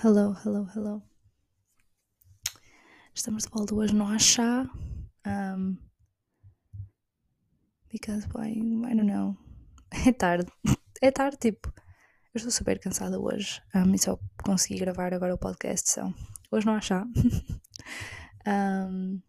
Hello, 0.00 0.32
hello, 0.44 0.64
hello. 0.76 1.02
Estamos 3.12 3.42
de 3.42 3.50
volta 3.50 3.74
hoje 3.74 3.92
no 3.92 4.06
há 4.06 4.16
chá. 4.16 4.64
Um, 5.26 5.76
because 7.90 8.28
why? 8.32 8.52
I 8.52 8.94
don't 8.94 9.10
know. 9.10 9.36
É 10.06 10.12
tarde. 10.12 10.52
É 11.02 11.10
tarde, 11.10 11.36
tipo. 11.38 11.72
Eu 12.32 12.36
estou 12.36 12.52
super 12.52 12.78
cansada 12.78 13.18
hoje. 13.18 13.60
Um, 13.74 13.92
e 13.92 13.98
só 13.98 14.16
consegui 14.44 14.78
gravar 14.78 15.12
agora 15.12 15.34
o 15.34 15.38
podcast. 15.38 15.90
So, 15.90 16.14
hoje 16.52 16.64
não 16.64 16.74
há 16.74 16.80
chá. 16.80 17.04
um, 18.46 19.20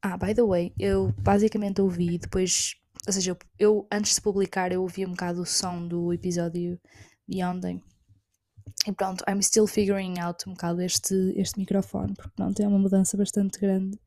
ah, 0.00 0.16
by 0.16 0.32
the 0.32 0.42
way, 0.42 0.72
eu 0.78 1.12
basicamente 1.18 1.82
ouvi 1.82 2.16
depois. 2.16 2.76
Ou 3.06 3.12
seja, 3.12 3.32
eu, 3.32 3.38
eu 3.58 3.88
antes 3.92 4.14
de 4.14 4.22
publicar, 4.22 4.72
eu 4.72 4.80
ouvi 4.80 5.04
um 5.04 5.10
bocado 5.10 5.42
o 5.42 5.46
som 5.46 5.86
do 5.86 6.14
episódio 6.14 6.80
de 7.28 7.44
ontem. 7.44 7.82
E 8.86 8.92
pronto, 8.92 9.24
I'm 9.28 9.42
still 9.42 9.66
figuring 9.66 10.18
out 10.18 10.48
um 10.48 10.52
bocado 10.52 10.80
este, 10.80 11.14
este 11.36 11.58
microfone, 11.58 12.14
porque 12.14 12.34
pronto, 12.34 12.60
é 12.60 12.66
uma 12.66 12.78
mudança 12.78 13.16
bastante 13.16 13.58
grande. 13.58 13.98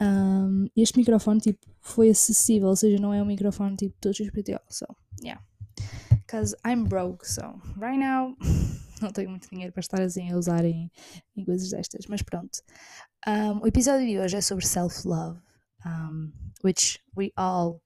Um, 0.00 0.66
este 0.76 0.98
microfone 0.98 1.40
tipo, 1.40 1.66
foi 1.80 2.10
acessível, 2.10 2.68
ou 2.68 2.76
seja, 2.76 3.00
não 3.00 3.14
é 3.14 3.22
um 3.22 3.26
microfone 3.26 3.76
tipo 3.76 3.96
todo 4.00 4.14
XPTO. 4.14 4.60
So, 4.68 4.86
yeah. 5.22 5.42
Because 6.10 6.54
I'm 6.66 6.84
broke, 6.84 7.26
so 7.26 7.60
right 7.76 7.98
now 7.98 8.36
não 9.00 9.12
tenho 9.12 9.30
muito 9.30 9.48
dinheiro 9.48 9.72
para 9.72 9.80
estar 9.80 10.02
assim 10.02 10.30
a 10.30 10.36
usar 10.36 10.64
em, 10.64 10.90
em 11.36 11.44
coisas 11.44 11.70
destas, 11.70 12.06
mas 12.06 12.22
pronto. 12.22 12.58
Um, 13.26 13.62
o 13.62 13.66
episódio 13.66 14.06
de 14.06 14.18
hoje 14.18 14.36
é 14.36 14.40
sobre 14.40 14.66
self-love, 14.66 15.40
um, 15.86 16.32
which 16.62 17.00
we 17.16 17.32
all 17.36 17.80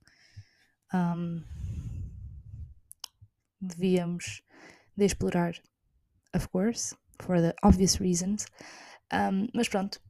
devíamos 3.60 4.43
de 4.96 5.04
explorar, 5.04 5.54
of 6.34 6.48
course, 6.48 6.95
for 7.20 7.41
the 7.41 7.55
obvious 7.62 8.01
reasons. 8.01 8.46
Um, 9.13 9.49
mas 9.54 9.68
pronto. 9.68 10.01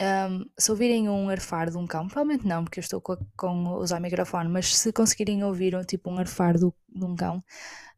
Um, 0.00 0.44
se 0.58 0.70
ouvirem 0.70 1.08
um 1.08 1.30
arfar 1.30 1.70
de 1.70 1.78
um 1.78 1.86
cão, 1.86 2.06
provavelmente 2.06 2.46
não, 2.46 2.64
porque 2.64 2.80
eu 2.80 2.82
estou 2.82 3.00
com, 3.00 3.16
com 3.34 3.76
usar 3.76 3.98
microfone, 3.98 4.50
mas 4.50 4.76
se 4.76 4.92
conseguirem 4.92 5.42
ouvir 5.42 5.74
um, 5.74 5.82
tipo 5.82 6.10
um 6.10 6.18
arfar 6.18 6.58
do, 6.58 6.74
de 6.88 7.04
um 7.04 7.16
cão, 7.16 7.42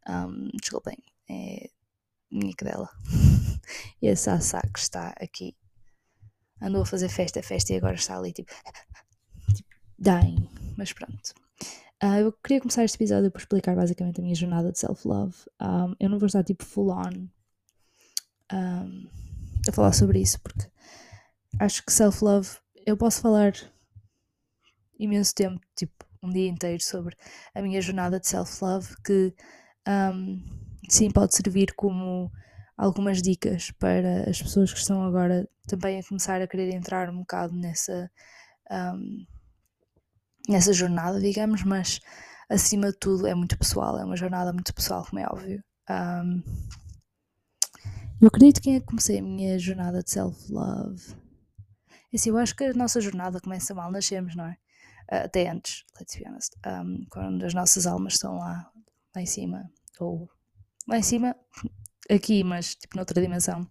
um, 0.08 0.48
desculpem, 0.60 0.96
é 1.28 1.68
minha 2.30 2.54
cadela. 2.54 2.88
e 4.00 4.08
a 4.08 4.16
Sassá 4.16 4.60
que 4.72 4.78
está 4.78 5.08
aqui 5.20 5.56
andou 6.60 6.82
a 6.82 6.86
fazer 6.86 7.08
festa, 7.08 7.42
festa 7.42 7.72
e 7.72 7.76
agora 7.76 7.94
está 7.94 8.16
ali 8.16 8.32
tipo, 8.32 8.52
tipo 9.54 9.68
dying, 9.98 10.48
mas 10.76 10.92
pronto. 10.92 11.34
Uh, 12.02 12.20
eu 12.20 12.32
queria 12.32 12.60
começar 12.60 12.84
este 12.84 12.94
episódio 12.94 13.28
por 13.30 13.40
explicar 13.40 13.74
basicamente 13.74 14.20
a 14.20 14.22
minha 14.22 14.34
jornada 14.34 14.70
de 14.70 14.78
self-love. 14.78 15.34
Um, 15.60 15.94
eu 15.98 16.08
não 16.08 16.18
vou 16.18 16.26
estar 16.26 16.44
tipo 16.44 16.64
full 16.64 16.90
on 16.90 17.28
um, 18.52 19.08
a 19.68 19.72
falar 19.72 19.92
sobre 19.92 20.20
isso 20.20 20.40
porque 20.40 20.70
acho 21.58 21.84
que 21.84 21.92
self-love 21.92 22.48
eu 22.86 22.96
posso 22.96 23.20
falar 23.20 23.52
imenso 24.98 25.34
tempo, 25.34 25.60
tipo 25.76 26.06
um 26.22 26.30
dia 26.30 26.48
inteiro, 26.48 26.82
sobre 26.82 27.16
a 27.52 27.60
minha 27.60 27.80
jornada 27.80 28.20
de 28.20 28.28
self-love 28.28 28.94
que 29.04 29.34
um, 29.88 30.40
sim 30.88 31.10
pode 31.10 31.34
servir 31.34 31.74
como 31.74 32.30
algumas 32.76 33.20
dicas 33.20 33.72
para 33.72 34.30
as 34.30 34.40
pessoas 34.40 34.72
que 34.72 34.78
estão 34.78 35.02
agora 35.02 35.48
também 35.66 35.98
a 35.98 36.04
começar 36.04 36.40
a 36.40 36.46
querer 36.46 36.72
entrar 36.72 37.10
um 37.10 37.18
bocado 37.18 37.56
nessa 37.56 38.08
um, 38.70 39.26
nessa 40.48 40.72
jornada, 40.72 41.20
digamos, 41.20 41.62
mas 41.62 42.00
acima 42.48 42.90
de 42.90 42.98
tudo 42.98 43.26
é 43.26 43.34
muito 43.34 43.58
pessoal, 43.58 43.98
é 43.98 44.04
uma 44.04 44.16
jornada 44.16 44.52
muito 44.52 44.72
pessoal, 44.74 45.04
como 45.04 45.20
é 45.20 45.26
óbvio. 45.26 45.62
Um, 45.90 46.42
eu 48.20 48.28
acredito 48.28 48.60
que 48.60 48.70
é 48.70 48.80
comecei 48.80 49.18
a 49.18 49.22
minha 49.22 49.58
jornada 49.58 50.02
de 50.02 50.10
self-love. 50.10 51.14
É 52.12 52.16
assim, 52.16 52.30
eu 52.30 52.38
acho 52.38 52.56
que 52.56 52.64
a 52.64 52.72
nossa 52.72 53.00
jornada 53.00 53.40
começa 53.40 53.74
mal, 53.74 53.92
nascemos, 53.92 54.34
não 54.34 54.46
é? 54.46 54.56
Uh, 55.12 55.24
até 55.26 55.48
antes, 55.48 55.84
let's 55.98 56.16
be 56.16 56.26
honest. 56.26 56.56
Um, 56.66 57.06
quando 57.10 57.44
as 57.44 57.54
nossas 57.54 57.86
almas 57.86 58.14
estão 58.14 58.38
lá, 58.38 58.70
lá 59.14 59.22
em 59.22 59.26
cima, 59.26 59.70
ou 60.00 60.28
lá 60.88 60.98
em 60.98 61.02
cima, 61.02 61.36
aqui, 62.10 62.42
mas 62.42 62.74
tipo 62.74 62.96
noutra 62.96 63.20
dimensão, 63.20 63.68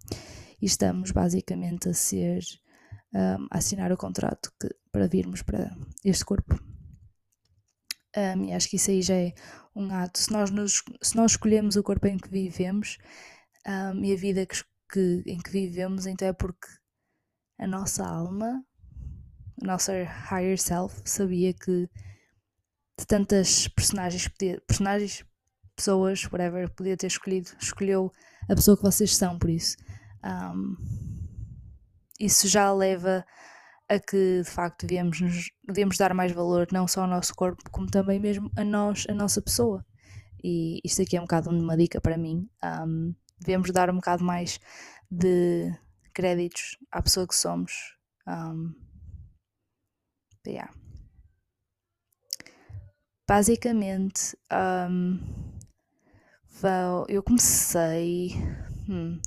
e 0.61 0.65
estamos 0.65 1.11
basicamente 1.11 1.89
a 1.89 1.94
ser 1.94 2.44
um, 3.13 3.47
a 3.51 3.57
assinar 3.57 3.91
o 3.91 3.97
contrato 3.97 4.51
que, 4.59 4.69
para 4.97 5.07
virmos 5.07 5.43
para 5.43 5.77
este 6.03 6.25
corpo. 6.25 6.59
Um, 8.15 8.45
e 8.45 8.53
acho 8.53 8.67
que 8.67 8.77
isso 8.77 8.89
aí 8.89 9.03
já 9.03 9.13
é 9.13 9.33
um 9.75 9.93
ato. 9.93 10.17
Se 10.17 10.31
nós, 10.31 10.49
nos, 10.49 10.83
se 11.03 11.15
nós 11.15 11.33
escolhemos 11.33 11.75
o 11.75 11.83
corpo 11.83 12.07
em 12.07 12.17
que 12.17 12.29
vivemos 12.29 12.97
um, 13.67 14.03
e 14.03 14.11
a 14.11 14.17
vida 14.17 14.43
que, 14.47 14.63
que, 14.91 15.23
em 15.27 15.37
que 15.37 15.51
vivemos, 15.51 16.07
então 16.07 16.27
é 16.27 16.33
porque 16.33 16.67
a 17.59 17.67
nossa 17.67 18.03
alma, 18.03 18.65
a 19.61 19.65
nossa 19.65 19.93
higher 20.31 20.57
self, 20.57 20.99
sabia 21.05 21.53
que 21.53 21.87
de 22.99 23.05
tantas 23.05 23.67
personagens, 23.67 24.27
podia, 24.27 24.59
personagens, 24.61 25.23
pessoas, 25.75 26.23
whatever, 26.23 26.73
podia 26.73 26.97
ter 26.97 27.05
escolhido, 27.05 27.51
escolheu 27.61 28.11
a 28.49 28.55
pessoa 28.55 28.75
que 28.75 28.81
vocês 28.81 29.15
são, 29.15 29.37
por 29.37 29.51
isso. 29.51 29.77
Um, 30.23 30.75
isso 32.19 32.47
já 32.47 32.73
leva 32.73 33.23
a 33.89 33.99
que 33.99 34.41
de 34.41 34.49
facto 34.49 34.85
devemos, 34.85 35.21
nos, 35.21 35.49
devemos 35.65 35.97
dar 35.97 36.13
mais 36.13 36.31
valor 36.31 36.67
não 36.71 36.87
só 36.87 37.01
ao 37.01 37.07
nosso 37.07 37.33
corpo, 37.35 37.69
como 37.71 37.87
também 37.87 38.19
mesmo 38.19 38.51
a 38.55 38.63
nós, 38.63 39.05
a 39.09 39.13
nossa 39.13 39.41
pessoa. 39.41 39.85
E 40.43 40.79
isto 40.83 41.01
aqui 41.01 41.17
é 41.17 41.19
um 41.19 41.23
bocado 41.23 41.49
uma 41.49 41.77
dica 41.77 41.99
para 41.99 42.17
mim. 42.17 42.49
Um, 42.63 43.15
devemos 43.39 43.71
dar 43.71 43.89
um 43.89 43.95
bocado 43.95 44.23
mais 44.23 44.59
de 45.09 45.71
créditos 46.13 46.77
à 46.91 47.01
pessoa 47.01 47.27
que 47.27 47.35
somos. 47.35 47.71
Um, 48.27 48.73
yeah. 50.45 50.71
Basicamente, 53.27 54.37
um, 54.51 55.19
eu 57.09 57.21
comecei. 57.23 58.31
Hum, 58.89 59.19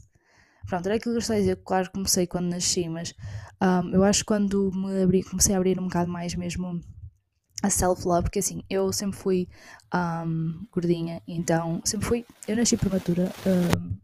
Pronto, 0.70 0.86
era 0.86 0.94
aquilo 0.94 1.14
que 1.14 1.16
eu 1.16 1.20
estava 1.20 1.36
a 1.36 1.40
dizer, 1.40 1.56
claro 1.64 1.86
que 1.86 1.94
comecei 1.94 2.28
quando 2.28 2.48
nasci, 2.48 2.88
mas 2.88 3.12
um, 3.60 3.92
eu 3.92 4.04
acho 4.04 4.20
que 4.20 4.26
quando 4.26 4.70
me 4.72 5.02
abri, 5.02 5.24
comecei 5.24 5.52
a 5.52 5.58
abrir 5.58 5.80
um 5.80 5.88
bocado 5.88 6.08
mais 6.08 6.32
mesmo 6.36 6.80
a 7.60 7.68
self-love, 7.68 8.22
porque 8.22 8.38
assim, 8.38 8.62
eu 8.70 8.92
sempre 8.92 9.18
fui 9.18 9.48
um, 9.92 10.64
gordinha, 10.70 11.20
então 11.26 11.82
sempre 11.84 12.06
fui, 12.06 12.26
eu 12.46 12.54
nasci 12.54 12.76
prematura, 12.76 13.32
um, 13.44 13.98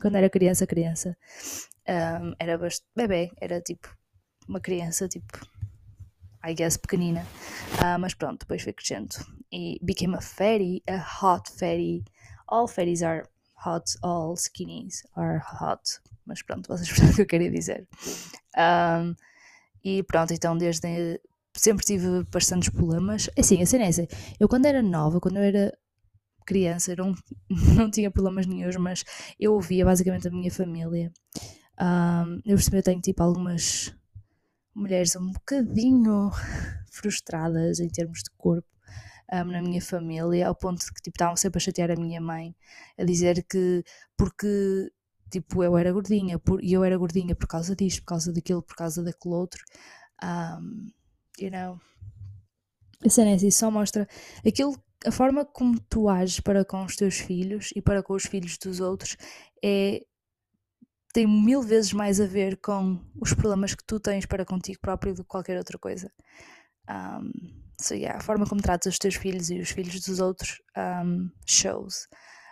quando 0.00 0.14
era 0.14 0.30
criança, 0.30 0.68
criança, 0.68 1.16
era 1.84 2.56
bastante, 2.56 2.86
bebê, 2.94 3.32
era 3.40 3.60
tipo 3.60 3.92
uma 4.48 4.60
criança, 4.60 5.08
tipo, 5.08 5.44
I 6.46 6.54
guess, 6.54 6.76
pequenina, 6.76 7.26
uh, 7.82 7.98
mas 7.98 8.14
pronto, 8.14 8.38
depois 8.38 8.62
foi 8.62 8.72
crescendo 8.72 9.16
e 9.52 9.80
became 9.82 10.14
a 10.14 10.20
fatty, 10.20 10.80
a 10.88 11.04
hot 11.20 11.50
fatty, 11.50 12.04
all 12.46 12.68
fatties 12.68 13.02
are 13.02 13.28
hot, 13.64 13.96
all 14.02 14.34
skinnies 14.34 15.02
are 15.16 15.40
hot. 15.60 15.82
Mas 16.26 16.42
pronto, 16.42 16.68
vocês 16.68 16.88
percebem 16.88 17.12
o 17.12 17.14
que 17.16 17.22
eu 17.22 17.26
queria 17.26 17.50
dizer. 17.50 17.88
Um, 18.56 19.14
e 19.84 20.02
pronto, 20.02 20.32
então 20.32 20.56
desde 20.56 21.20
sempre 21.56 21.84
tive 21.84 22.24
bastantes 22.30 22.68
problemas. 22.68 23.28
Assim, 23.38 23.62
a 23.62 23.66
cena 23.66 23.84
é 23.84 23.88
essa. 23.88 24.06
Eu 24.38 24.48
quando 24.48 24.66
era 24.66 24.82
nova, 24.82 25.20
quando 25.20 25.36
eu 25.36 25.42
era 25.42 25.76
criança, 26.46 26.94
não, 26.96 27.14
não 27.76 27.90
tinha 27.90 28.10
problemas 28.10 28.46
nenhums, 28.46 28.76
mas 28.76 29.04
eu 29.38 29.54
ouvia 29.54 29.84
basicamente 29.84 30.28
a 30.28 30.30
minha 30.30 30.50
família. 30.50 31.12
Um, 31.80 32.40
eu 32.44 32.56
percebi, 32.56 32.78
eu 32.78 32.82
tenho 32.82 33.00
tipo 33.00 33.22
algumas 33.22 33.94
mulheres 34.74 35.14
um 35.16 35.30
bocadinho 35.32 36.30
frustradas 36.90 37.80
em 37.80 37.88
termos 37.88 38.20
de 38.20 38.30
corpo 38.36 38.68
um, 39.32 39.44
na 39.44 39.62
minha 39.62 39.80
família, 39.80 40.48
ao 40.48 40.54
ponto 40.54 40.80
de 40.80 40.92
que 40.92 41.02
tipo, 41.02 41.14
estavam 41.16 41.36
sempre 41.36 41.58
a 41.58 41.60
chatear 41.60 41.90
a 41.90 41.96
minha 41.96 42.20
mãe, 42.20 42.54
a 42.98 43.04
dizer 43.04 43.44
que 43.48 43.84
porque 44.16 44.90
tipo, 45.30 45.62
eu 45.62 45.76
era 45.76 45.92
gordinha, 45.92 46.38
por, 46.38 46.62
e 46.62 46.72
eu 46.72 46.84
era 46.84 46.96
gordinha 46.96 47.34
por 47.34 47.46
causa 47.46 47.76
disto, 47.76 48.00
por 48.02 48.08
causa 48.08 48.32
daquilo, 48.32 48.62
por 48.62 48.76
causa 48.76 49.02
daquele 49.02 49.34
outro. 49.34 49.62
Um, 50.22 50.90
you 51.38 51.50
know. 51.50 51.80
A 53.04 53.08
cena 53.08 53.30
é 53.30 53.34
assim, 53.34 53.50
só 53.50 53.70
mostra 53.70 54.08
aquilo, 54.46 54.74
a 55.06 55.12
forma 55.12 55.44
como 55.44 55.78
tu 55.88 56.08
ages 56.08 56.40
para 56.40 56.64
com 56.64 56.84
os 56.84 56.96
teus 56.96 57.18
filhos 57.18 57.70
e 57.76 57.80
para 57.80 58.02
com 58.02 58.14
os 58.14 58.24
filhos 58.24 58.58
dos 58.58 58.80
outros 58.80 59.16
é 59.64 60.04
tem 61.12 61.26
mil 61.26 61.62
vezes 61.62 61.92
mais 61.92 62.20
a 62.20 62.26
ver 62.26 62.58
com 62.58 63.00
os 63.20 63.32
problemas 63.32 63.74
que 63.74 63.84
tu 63.84 63.98
tens 63.98 64.26
para 64.26 64.44
contigo 64.44 64.78
próprio 64.80 65.14
do 65.14 65.22
que 65.22 65.28
qualquer 65.28 65.56
outra 65.56 65.78
coisa. 65.78 66.12
Um, 66.88 67.67
so 67.80 67.94
yeah, 67.94 68.18
a 68.18 68.22
forma 68.22 68.46
como 68.46 68.60
tratas 68.60 68.94
os 68.94 68.98
teus 68.98 69.14
filhos 69.14 69.50
e 69.50 69.58
os 69.60 69.70
filhos 69.70 70.00
dos 70.00 70.20
outros 70.20 70.60
um, 70.76 71.30
shows 71.46 72.08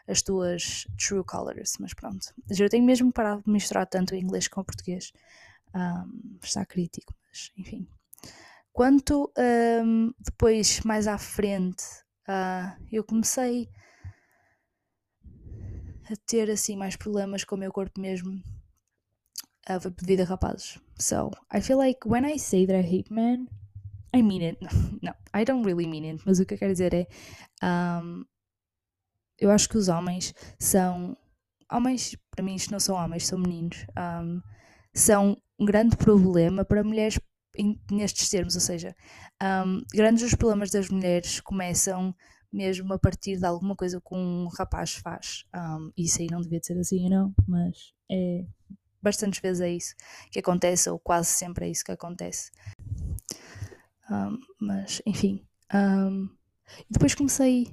as 0.08 0.22
tuas 0.22 0.86
true 0.96 1.24
colors, 1.24 1.76
mas 1.80 1.92
pronto. 1.92 2.32
Eu 2.48 2.68
tenho 2.68 2.84
mesmo 2.84 3.12
parado 3.12 3.42
de 3.42 3.50
misturar 3.50 3.86
tanto 3.86 4.14
o 4.14 4.16
inglês 4.16 4.46
com 4.48 4.60
o 4.60 4.64
português. 4.64 5.12
Um, 5.74 6.38
está 6.42 6.64
crítico, 6.64 7.14
mas 7.26 7.50
enfim. 7.56 7.88
Quanto 8.72 9.32
um, 9.84 10.12
depois, 10.18 10.80
mais 10.80 11.06
à 11.06 11.18
frente, 11.18 11.82
uh, 12.28 12.84
eu 12.92 13.02
comecei 13.02 13.68
a 16.10 16.16
ter 16.26 16.50
assim 16.50 16.76
mais 16.76 16.94
problemas 16.94 17.42
com 17.42 17.56
o 17.56 17.58
meu 17.58 17.72
corpo 17.72 18.00
mesmo 18.00 18.40
uh, 19.68 19.80
foi 19.80 19.90
devido 19.90 20.20
a 20.20 20.24
rapazes. 20.24 20.78
So, 20.98 21.30
I 21.52 21.60
feel 21.60 21.78
like 21.78 22.06
when 22.06 22.24
I 22.24 22.38
say 22.38 22.66
that 22.66 22.78
I 22.78 22.82
hate 22.82 23.12
men, 23.12 23.48
I 24.14 24.22
mean 24.22 24.42
it. 24.42 24.58
No, 25.02 25.12
I 25.34 25.44
don't 25.44 25.64
really 25.64 25.86
mean 25.86 26.04
it. 26.04 26.22
Mas 26.26 26.40
o 26.40 26.46
que 26.46 26.54
eu 26.54 26.58
quero 26.58 26.72
dizer 26.72 26.94
é. 26.94 27.06
Um, 27.62 28.24
eu 29.38 29.50
acho 29.50 29.68
que 29.68 29.76
os 29.76 29.88
homens 29.88 30.34
são. 30.58 31.16
Homens, 31.70 32.16
para 32.30 32.44
mim, 32.44 32.54
isto 32.54 32.70
não 32.70 32.80
são 32.80 32.96
homens, 32.96 33.26
são 33.26 33.38
meninos. 33.38 33.86
Um, 33.98 34.40
são 34.94 35.36
um 35.58 35.64
grande 35.64 35.96
problema 35.96 36.64
para 36.64 36.84
mulheres 36.84 37.18
em, 37.56 37.80
nestes 37.90 38.28
termos. 38.28 38.54
Ou 38.54 38.60
seja, 38.60 38.94
um, 39.42 39.82
grandes 39.92 40.22
os 40.22 40.34
problemas 40.34 40.70
das 40.70 40.88
mulheres 40.88 41.40
começam 41.40 42.14
mesmo 42.52 42.92
a 42.94 42.98
partir 42.98 43.36
de 43.36 43.44
alguma 43.44 43.76
coisa 43.76 44.00
que 44.00 44.14
um 44.14 44.48
rapaz 44.48 44.94
faz. 44.94 45.44
Isso 45.96 46.22
aí 46.22 46.28
não 46.30 46.40
devia 46.40 46.60
ser 46.62 46.78
assim, 46.78 47.08
não, 47.08 47.34
mas 47.46 47.92
é 48.10 48.46
bastantes 49.02 49.40
vezes 49.40 49.60
é 49.60 49.70
isso 49.70 49.94
que 50.32 50.40
acontece, 50.40 50.90
ou 50.90 50.98
quase 50.98 51.28
sempre 51.28 51.66
é 51.66 51.70
isso 51.70 51.84
que 51.84 51.92
acontece. 51.92 52.50
Um, 54.10 54.38
mas, 54.60 55.02
enfim. 55.06 55.44
Um, 55.74 56.28
depois 56.90 57.14
comecei 57.14 57.66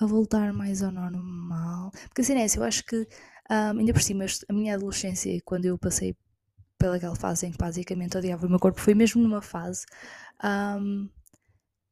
a 0.00 0.06
voltar 0.06 0.52
mais 0.52 0.82
ao 0.82 0.90
normal. 0.90 1.90
Porque 2.08 2.22
assim 2.22 2.34
é, 2.34 2.46
eu 2.56 2.64
acho 2.64 2.84
que, 2.84 3.06
um, 3.50 3.78
ainda 3.78 3.92
por 3.92 4.02
cima, 4.02 4.24
a 4.48 4.52
minha 4.52 4.74
adolescência, 4.74 5.40
quando 5.44 5.66
eu 5.66 5.78
passei 5.78 6.16
pelaquela 6.78 7.16
fase 7.16 7.46
em 7.46 7.52
que 7.52 7.58
basicamente 7.58 8.16
odiava 8.16 8.46
o 8.46 8.50
meu 8.50 8.58
corpo, 8.58 8.80
foi 8.80 8.94
mesmo 8.94 9.22
numa 9.22 9.40
fase 9.40 9.86
um, 10.42 11.08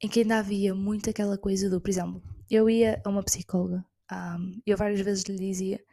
em 0.02 0.08
que 0.08 0.20
ainda 0.20 0.38
havia 0.38 0.74
muito 0.74 1.08
aquela 1.08 1.38
coisa 1.38 1.70
do, 1.70 1.80
por 1.80 1.88
exemplo, 1.90 2.22
eu 2.50 2.68
ia 2.68 3.00
a 3.04 3.08
uma 3.08 3.22
psicóloga 3.22 3.84
um, 4.12 4.60
eu 4.66 4.76
várias 4.76 5.00
vezes 5.00 5.24
lhe 5.24 5.38
dizia 5.38 5.78
que 5.78 5.84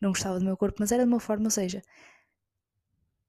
não 0.00 0.10
gostava 0.10 0.38
do 0.38 0.44
meu 0.44 0.56
corpo, 0.56 0.76
mas 0.80 0.92
era 0.92 1.04
de 1.04 1.08
uma 1.08 1.20
forma, 1.20 1.44
ou 1.44 1.50
seja, 1.50 1.82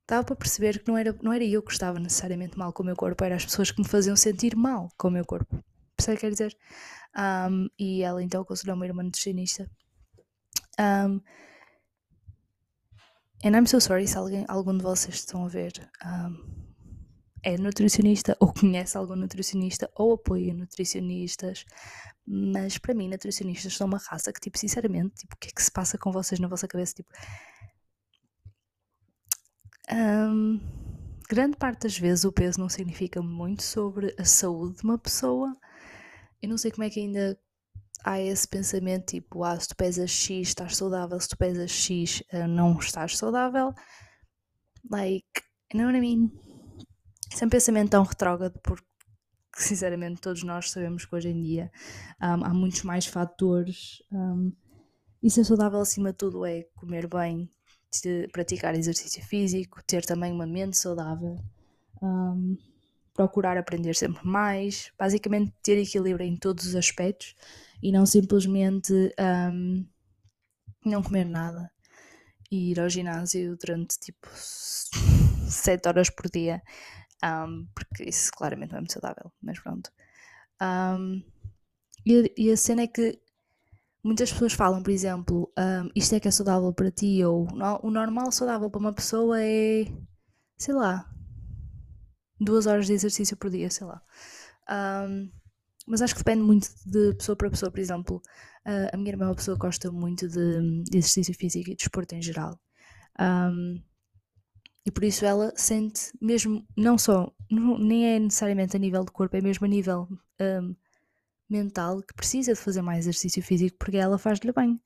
dava 0.08 0.24
para 0.24 0.36
perceber 0.36 0.80
que 0.80 0.88
não 0.88 0.98
era, 0.98 1.18
não 1.22 1.32
era 1.32 1.44
eu 1.44 1.62
que 1.62 1.72
estava 1.72 2.00
necessariamente 2.00 2.58
mal 2.58 2.74
com 2.74 2.84
o 2.84 2.86
meu 2.86 2.96
corpo, 2.96 3.24
eram 3.24 3.36
as 3.36 3.46
pessoas 3.46 3.72
que 3.72 3.82
me 3.82 3.88
faziam 3.88 4.16
sentir 4.16 4.56
mal 4.56 4.90
com 4.98 5.08
o 5.08 5.12
meu 5.12 5.26
corpo. 5.26 5.64
Percebe 5.96 6.16
o 6.16 6.20
que 6.20 6.26
quer 6.26 6.32
dizer? 6.32 6.58
Um, 7.16 7.70
e 7.78 8.02
ela 8.02 8.22
então 8.24 8.42
aconselhou 8.42 8.76
uma 8.76 8.86
irmã 8.86 9.04
nutricionista. 9.04 9.70
Um, 10.80 11.22
and 13.46 13.56
I'm 13.56 13.68
so 13.68 13.80
sorry 13.80 14.08
se 14.08 14.18
alguém, 14.18 14.46
algum 14.48 14.76
de 14.76 14.84
vocês 14.84 15.16
estão 15.16 15.46
a 15.46 15.48
ver 15.48 15.74
um, 16.06 16.64
é 17.44 17.58
nutricionista 17.58 18.36
ou 18.40 18.54
conhece 18.54 18.98
algum 18.98 19.16
nutricionista 19.16 19.90
ou 19.96 20.14
apoia 20.14 20.54
nutricionistas, 20.54 21.66
mas 22.26 22.78
para 22.78 22.94
mim 22.94 23.10
nutricionistas 23.10 23.76
são 23.76 23.86
uma 23.86 23.98
raça 23.98 24.32
que, 24.32 24.40
tipo, 24.40 24.58
sinceramente, 24.58 25.16
tipo, 25.16 25.36
o 25.36 25.38
que 25.38 25.50
é 25.50 25.52
que 25.52 25.62
se 25.62 25.72
passa 25.72 25.98
com 25.98 26.12
vocês 26.12 26.40
na 26.40 26.48
vossa 26.48 26.68
cabeça? 26.68 26.94
Tipo, 26.96 27.10
um, 29.92 30.60
grande 31.30 31.58
parte 31.58 31.84
das 31.84 31.98
vezes 31.98 32.26
o 32.26 32.32
peso 32.32 32.60
não 32.60 32.70
significa 32.70 33.22
muito 33.22 33.64
sobre 33.64 34.14
a 34.18 34.26
saúde 34.26 34.78
de 34.78 34.84
uma 34.84 34.98
pessoa. 34.98 35.56
Eu 36.42 36.50
não 36.50 36.58
sei 36.58 36.72
como 36.72 36.84
é 36.84 36.90
que 36.90 37.00
ainda 37.00 37.40
há 38.04 38.20
esse 38.20 38.48
pensamento 38.48 39.08
tipo, 39.08 39.44
ah, 39.44 39.60
se 39.60 39.70
tu 39.70 39.76
pesas 39.76 40.12
X 40.12 40.50
estás 40.50 40.76
saudável, 40.76 41.20
se 41.20 41.30
tu 41.30 41.38
pesas 41.38 41.72
X 41.72 42.24
eh, 42.30 42.48
não 42.48 42.78
estás 42.78 43.18
saudável. 43.18 43.74
Like, 44.90 45.26
you 45.74 45.80
know 45.80 45.88
what 45.88 45.98
I 45.98 46.02
mean? 46.02 46.32
Isso 47.32 47.44
é 47.44 47.48
um 47.48 47.50
pensamento 47.50 47.92
tão 47.92 48.04
retrógrado 48.04 48.60
porque 48.62 48.86
sinceramente 49.58 50.22
todos 50.22 50.44
nós 50.44 50.72
sabemos 50.72 51.06
que 51.06 51.16
hoje 51.16 51.30
em 51.30 51.42
dia 51.42 51.72
um, 52.22 52.46
há 52.46 52.54
muitos 52.54 52.84
mais 52.84 53.06
fatores 53.06 54.04
um, 54.12 54.52
e 55.22 55.30
ser 55.32 55.46
saudável 55.46 55.80
acima 55.80 56.12
de 56.12 56.18
tudo 56.18 56.46
é 56.46 56.64
comer 56.76 57.08
bem, 57.08 57.50
de 58.02 58.28
praticar 58.32 58.76
exercício 58.76 59.24
físico, 59.24 59.84
ter 59.86 60.06
também 60.06 60.32
uma 60.32 60.46
mente 60.46 60.78
saudável, 60.78 61.38
um, 62.02 62.58
procurar 63.14 63.58
aprender 63.58 63.96
sempre 63.96 64.26
mais, 64.26 64.92
basicamente 64.98 65.54
ter 65.62 65.78
equilíbrio 65.78 66.26
em 66.26 66.36
todos 66.36 66.66
os 66.66 66.76
aspectos 66.76 67.36
e 67.82 67.92
não 67.92 68.06
simplesmente 68.06 68.94
um, 69.54 69.86
não 70.86 71.04
comer 71.04 71.26
nada 71.26 71.72
e 72.52 72.72
ir 72.72 72.80
ao 72.80 72.90
ginásio 72.90 73.58
durante 73.58 74.00
tipo 74.00 74.28
7 74.34 75.88
horas 75.88 76.10
por 76.10 76.30
dia, 76.30 76.62
um, 77.24 77.68
porque 77.74 78.04
isso 78.04 78.32
claramente 78.32 78.72
não 78.72 78.78
é 78.78 78.82
muito 78.82 78.94
saudável, 78.94 79.32
mas 79.42 79.60
pronto. 79.60 79.92
Um, 80.62 81.24
e, 82.06 82.34
e, 82.38 82.52
a 82.52 82.58
cena 82.58 82.84
é 82.84 82.88
que 82.88 83.20
muitas 84.04 84.32
pessoas 84.32 84.54
falam, 84.54 84.84
por 84.84 84.92
exemplo, 84.92 85.52
um, 85.58 85.90
isto 85.96 86.14
é 86.14 86.20
que 86.20 86.28
é 86.28 86.32
saudável 86.32 86.74
para 86.74 86.92
ti, 86.92 87.24
ou 87.24 87.48
o 87.82 87.90
normal 87.90 88.32
saudável 88.32 88.70
para 88.70 88.80
uma 88.80 88.94
pessoa 88.94 89.42
é, 89.42 89.86
sei 90.58 90.74
lá, 90.74 91.10
duas 92.40 92.68
horas 92.68 92.86
de 92.88 92.94
exercício 92.94 93.38
por 93.38 93.50
dia, 93.50 93.70
sei 93.70 93.88
lá. 93.88 94.02
Um, 94.70 95.32
mas 95.88 96.02
acho 96.02 96.14
que 96.14 96.24
depende 96.24 96.44
muito 96.44 96.70
de 96.86 97.14
pessoa 97.16 97.36
para 97.36 97.50
pessoa, 97.50 97.72
por 97.72 97.80
exemplo, 97.80 98.22
uh, 98.66 98.90
a 98.94 98.98
minha 98.98 99.12
irmã 99.12 99.26
é 99.26 99.28
uma 99.30 99.36
pessoa 99.36 99.56
que 99.56 99.66
gosta 99.66 99.92
muito 99.92 100.28
de, 100.28 100.84
de 100.84 100.98
exercício 100.98 101.34
físico 101.34 101.70
e 101.72 101.76
de 101.76 101.84
esporte 101.84 102.16
em 102.16 102.22
geral. 102.22 102.60
Um, 103.20 103.82
e 104.86 104.92
por 104.92 105.04
isso 105.04 105.26
ela 105.26 105.54
sente 105.56 106.12
mesmo, 106.22 106.66
não 106.76 106.98
só, 106.98 107.34
não, 107.50 107.78
nem 107.78 108.16
é 108.16 108.20
necessariamente 108.20 108.76
a 108.76 108.80
nível 108.80 109.04
de 109.06 109.12
corpo, 109.12 109.36
é 109.36 109.42
mesmo 109.42 109.66
a 109.66 109.70
nível 109.70 110.08
um, 110.42 110.76
mental 111.54 112.02
que 112.02 112.14
precisa 112.14 112.54
de 112.54 112.60
fazer 112.60 112.82
mais 112.82 113.00
exercício 113.00 113.42
físico 113.44 113.78
porque 113.78 113.98
ela 113.98 114.18
faz-lhe 114.18 114.52
bem. 114.52 114.82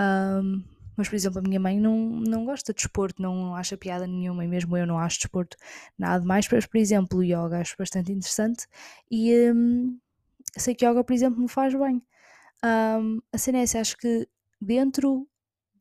Um, 0.00 0.62
mas, 0.96 1.08
por 1.08 1.16
exemplo, 1.16 1.38
a 1.40 1.42
minha 1.42 1.60
mãe 1.60 1.78
não, 1.78 1.96
não 1.96 2.44
gosta 2.46 2.72
de 2.72 2.78
desporto, 2.78 3.20
não 3.20 3.54
acha 3.54 3.76
piada 3.76 4.06
nenhuma, 4.06 4.44
e 4.44 4.48
mesmo 4.48 4.76
eu 4.76 4.86
não 4.86 4.98
acho 4.98 5.18
desporto 5.18 5.56
nada 5.98 6.24
mais. 6.24 6.48
Mas, 6.50 6.66
por 6.66 6.78
exemplo, 6.78 7.18
o 7.18 7.22
yoga 7.22 7.60
acho 7.60 7.76
bastante 7.78 8.12
interessante 8.12 8.66
e 9.10 9.52
um, 9.52 9.98
sei 10.56 10.74
que 10.74 10.86
yoga, 10.86 11.04
por 11.04 11.12
exemplo, 11.12 11.40
me 11.40 11.48
faz 11.48 11.74
bem. 11.74 12.02
Um, 12.64 13.20
a 13.32 13.38
cena 13.38 13.58
é 13.58 13.62
acho 13.62 13.96
que 13.98 14.26
dentro 14.60 15.28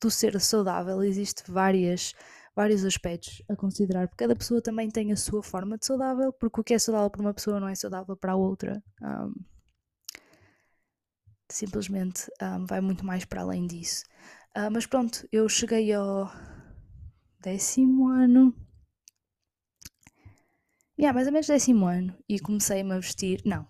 do 0.01 0.11
ser 0.11 0.39
saudável 0.41 1.01
existe 1.03 1.49
várias 1.49 2.13
vários 2.55 2.85
aspectos 2.85 3.43
a 3.49 3.55
considerar, 3.55 4.07
porque 4.07 4.23
cada 4.23 4.35
pessoa 4.35 4.61
também 4.61 4.89
tem 4.89 5.11
a 5.11 5.17
sua 5.17 5.43
forma 5.43 5.77
de 5.77 5.85
saudável, 5.85 6.31
porque 6.31 6.61
o 6.61 6.63
que 6.63 6.73
é 6.73 6.79
saudável 6.79 7.09
para 7.09 7.21
uma 7.21 7.33
pessoa 7.33 7.59
não 7.59 7.67
é 7.67 7.75
saudável 7.75 8.15
para 8.15 8.31
a 8.31 8.35
outra. 8.35 8.81
Um, 9.01 9.33
simplesmente 11.49 12.29
um, 12.41 12.65
vai 12.65 12.81
muito 12.81 13.05
mais 13.05 13.25
para 13.25 13.41
além 13.41 13.67
disso. 13.67 14.03
Uh, 14.55 14.71
mas 14.71 14.85
pronto, 14.85 15.27
eu 15.31 15.47
cheguei 15.49 15.93
ao 15.93 16.31
décimo 17.41 18.07
ano. 18.07 18.53
Yeah, 20.97 21.13
mais 21.13 21.27
ou 21.27 21.33
menos 21.33 21.47
décimo 21.47 21.85
ano 21.87 22.15
e 22.27 22.39
comecei-me 22.39 22.93
a 22.93 22.99
vestir. 22.99 23.41
Não, 23.45 23.67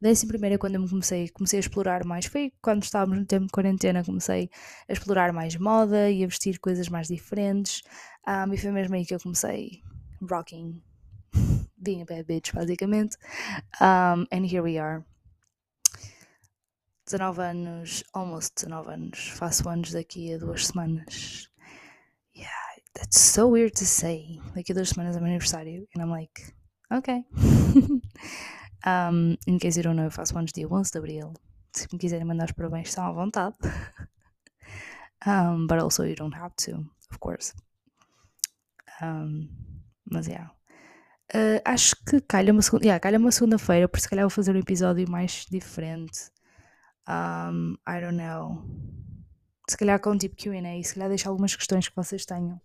décimo 0.00 0.30
primeiro 0.30 0.54
é 0.54 0.58
quando 0.58 0.76
eu 0.76 0.80
me 0.80 0.88
comecei, 0.88 1.28
comecei 1.28 1.58
a 1.58 1.60
explorar 1.60 2.04
mais. 2.04 2.26
Foi 2.26 2.52
quando 2.62 2.82
estávamos 2.82 3.18
no 3.18 3.26
tempo 3.26 3.46
de 3.46 3.52
quarentena, 3.52 4.02
comecei 4.02 4.50
a 4.88 4.92
explorar 4.92 5.32
mais 5.32 5.54
moda 5.56 6.10
e 6.10 6.24
a 6.24 6.26
vestir 6.26 6.58
coisas 6.58 6.88
mais 6.88 7.08
diferentes. 7.08 7.82
Um, 8.26 8.52
e 8.54 8.58
foi 8.58 8.70
mesmo 8.70 8.94
aí 8.94 9.04
que 9.04 9.14
eu 9.14 9.20
comecei 9.20 9.82
rocking, 10.28 10.82
being 11.76 12.02
a 12.02 12.04
bad 12.06 12.24
bitch, 12.24 12.52
basicamente. 12.52 13.16
Um, 13.80 14.26
and 14.32 14.46
here 14.46 14.62
we 14.62 14.78
are. 14.78 15.04
19 17.12 17.42
anos, 17.42 18.02
almost 18.14 18.54
19 18.56 18.90
anos, 18.90 19.28
faço 19.36 19.68
anos 19.68 19.92
daqui 19.92 20.32
a 20.32 20.38
duas 20.38 20.68
semanas. 20.68 21.46
Yeah, 22.34 22.48
that's 22.94 23.18
so 23.18 23.48
weird 23.48 23.74
to 23.76 23.84
say. 23.84 24.40
Daqui 24.54 24.72
a 24.72 24.74
duas 24.74 24.88
semanas 24.88 25.14
é 25.14 25.20
meu 25.20 25.28
aniversário. 25.28 25.86
And 25.94 26.00
I'm 26.00 26.10
like, 26.10 26.54
ok. 26.90 27.26
um, 28.86 29.36
in 29.46 29.58
case 29.58 29.78
you 29.78 29.82
don't 29.82 29.96
know, 29.96 30.06
eu 30.06 30.10
faço 30.10 30.38
anos 30.38 30.52
dia 30.52 30.66
11 30.66 30.90
de 30.90 30.98
Abril. 30.98 31.34
Se 31.74 31.86
me 31.92 31.98
quiserem 31.98 32.24
mandar 32.24 32.46
os 32.46 32.52
parabéns, 32.52 32.88
estão 32.88 33.04
à 33.04 33.12
vontade. 33.12 33.56
um, 35.26 35.66
but 35.66 35.78
also 35.78 36.04
you 36.04 36.16
don't 36.16 36.34
have 36.34 36.54
to, 36.64 36.78
of 37.10 37.18
course. 37.20 37.52
Um, 39.02 39.50
mas, 40.10 40.28
yeah. 40.28 40.50
Uh, 41.34 41.60
acho 41.62 41.94
que 42.06 42.22
calha 42.22 42.52
uma 42.54 42.62
segunda, 42.62 42.86
yeah, 42.86 42.98
calha 42.98 43.18
uma 43.18 43.32
segunda-feira, 43.32 43.86
por 43.86 44.00
se 44.00 44.08
calhar 44.08 44.22
vou 44.22 44.30
fazer 44.30 44.56
um 44.56 44.60
episódio 44.60 45.10
mais 45.10 45.44
diferente. 45.50 46.32
Um, 47.08 47.76
I 47.86 48.00
don't 48.00 48.16
know. 48.16 48.64
Se 49.68 49.76
calhar 49.76 50.00
com 50.00 50.16
tipo 50.16 50.36
QA, 50.36 50.82
se 50.82 50.94
calhar 50.94 51.08
deixar 51.08 51.30
algumas 51.30 51.54
questões 51.56 51.88
que 51.88 51.96
vocês 51.96 52.24
tenham. 52.24 52.60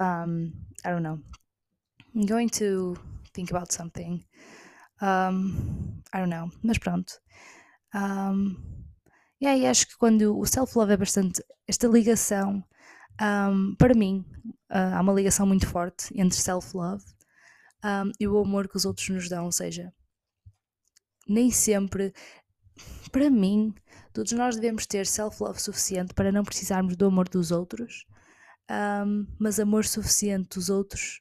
Um, 0.00 0.52
I 0.84 0.90
don't 0.90 1.02
know. 1.02 1.20
I'm 2.14 2.26
going 2.26 2.48
to 2.48 2.96
think 3.32 3.50
about 3.52 3.72
something. 3.72 4.24
Um, 5.00 6.02
I 6.12 6.18
don't 6.18 6.30
know. 6.30 6.50
Mas 6.62 6.78
pronto. 6.78 7.12
Um, 7.94 8.56
e 9.40 9.46
aí 9.46 9.66
acho 9.66 9.86
que 9.86 9.96
quando 9.96 10.38
o 10.38 10.46
self-love 10.46 10.92
é 10.92 10.96
bastante. 10.96 11.42
Esta 11.66 11.86
ligação, 11.86 12.64
para 13.78 13.94
mim, 13.94 14.24
uh, 14.70 14.96
há 14.96 15.00
uma 15.00 15.12
ligação 15.12 15.46
muito 15.46 15.66
forte 15.66 16.08
entre 16.18 16.38
self-love 16.38 17.04
e 18.18 18.26
o 18.26 18.38
amor 18.38 18.68
que 18.68 18.76
os 18.76 18.84
outros 18.84 19.08
nos 19.08 19.28
dão. 19.28 19.44
Ou 19.44 19.52
seja, 19.52 19.92
nem 21.28 21.50
sempre 21.50 22.12
para 23.10 23.30
mim, 23.30 23.74
Todos 24.18 24.32
nós 24.32 24.56
devemos 24.56 24.84
ter 24.84 25.06
self-love 25.06 25.62
suficiente 25.62 26.12
para 26.12 26.32
não 26.32 26.42
precisarmos 26.42 26.96
do 26.96 27.06
amor 27.06 27.28
dos 27.28 27.52
outros, 27.52 28.04
um, 29.06 29.24
mas 29.38 29.60
amor 29.60 29.84
suficiente 29.84 30.56
dos 30.56 30.68
outros 30.68 31.20